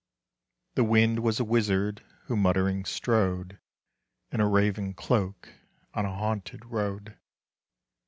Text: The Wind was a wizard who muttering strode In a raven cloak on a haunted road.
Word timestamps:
The 0.73 0.83
Wind 0.83 1.19
was 1.19 1.39
a 1.39 1.43
wizard 1.43 2.03
who 2.23 2.35
muttering 2.35 2.85
strode 2.85 3.59
In 4.31 4.39
a 4.41 4.47
raven 4.49 4.95
cloak 4.95 5.49
on 5.93 6.07
a 6.07 6.15
haunted 6.15 6.65
road. 6.65 7.19